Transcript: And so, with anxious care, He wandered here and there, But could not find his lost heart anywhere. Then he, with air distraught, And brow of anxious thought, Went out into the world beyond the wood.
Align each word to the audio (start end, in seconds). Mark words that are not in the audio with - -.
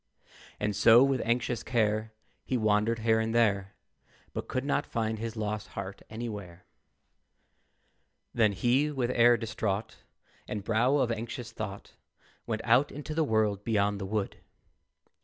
And 0.59 0.75
so, 0.75 1.03
with 1.03 1.21
anxious 1.23 1.61
care, 1.61 2.11
He 2.43 2.57
wandered 2.57 2.97
here 3.01 3.19
and 3.19 3.35
there, 3.35 3.75
But 4.33 4.47
could 4.47 4.65
not 4.65 4.83
find 4.87 5.19
his 5.19 5.35
lost 5.35 5.67
heart 5.77 6.01
anywhere. 6.09 6.65
Then 8.33 8.53
he, 8.53 8.89
with 8.89 9.11
air 9.11 9.37
distraught, 9.37 9.97
And 10.47 10.63
brow 10.63 10.95
of 10.97 11.11
anxious 11.11 11.51
thought, 11.51 11.93
Went 12.47 12.63
out 12.65 12.91
into 12.91 13.13
the 13.13 13.23
world 13.23 13.63
beyond 13.63 14.01
the 14.01 14.07
wood. 14.07 14.37